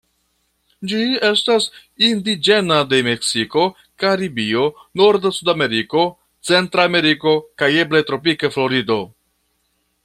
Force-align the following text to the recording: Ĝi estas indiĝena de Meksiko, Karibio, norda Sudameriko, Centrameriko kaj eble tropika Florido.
Ĝi 0.91 1.01
estas 1.27 1.67
indiĝena 2.07 2.79
de 2.93 3.01
Meksiko, 3.09 3.67
Karibio, 4.05 4.65
norda 5.03 5.35
Sudameriko, 5.39 6.09
Centrameriko 6.51 7.39
kaj 7.63 7.73
eble 7.87 8.07
tropika 8.11 8.55
Florido. 8.57 9.01